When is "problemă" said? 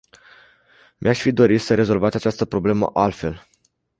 2.45-2.89